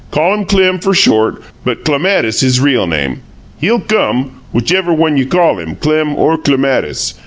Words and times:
Call 0.09 0.33
him 0.33 0.45
Clem 0.45 0.79
fer 0.79 0.95
short, 0.95 1.43
but 1.63 1.85
Clematis 1.85 2.39
his 2.41 2.59
real 2.59 2.87
name. 2.87 3.21
He'll 3.59 3.81
come, 3.81 4.41
whichever 4.51 4.91
one 4.91 5.15
you 5.15 5.27
call 5.27 5.59
him, 5.59 5.75
Clem 5.75 6.15
or 6.15 6.39
Clematis. 6.39 7.13